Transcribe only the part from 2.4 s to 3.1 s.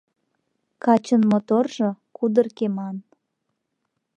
кеман